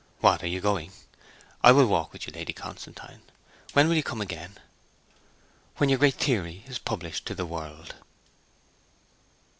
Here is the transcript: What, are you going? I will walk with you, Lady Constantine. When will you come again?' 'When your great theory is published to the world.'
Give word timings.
What, 0.19 0.41
are 0.41 0.47
you 0.47 0.61
going? 0.61 0.93
I 1.63 1.71
will 1.71 1.85
walk 1.85 2.11
with 2.11 2.25
you, 2.25 2.33
Lady 2.33 2.53
Constantine. 2.53 3.21
When 3.73 3.87
will 3.87 3.93
you 3.95 4.01
come 4.01 4.19
again?' 4.19 4.57
'When 5.77 5.89
your 5.89 5.99
great 5.99 6.15
theory 6.15 6.63
is 6.65 6.79
published 6.79 7.27
to 7.27 7.35
the 7.35 7.45
world.' 7.45 7.93